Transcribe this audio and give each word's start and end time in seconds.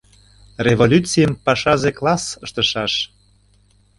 —Революцийым 0.67 1.33
пашазе 1.45 1.91
класс 1.97 2.23
ыштышаш. 2.45 2.93